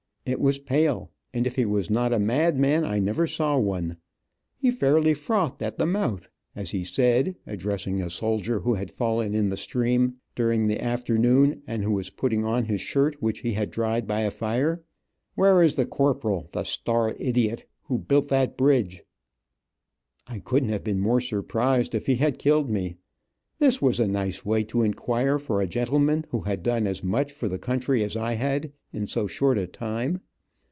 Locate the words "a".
2.13-2.19, 7.99-8.09, 14.21-14.29, 23.99-24.07, 25.61-25.67, 29.59-29.67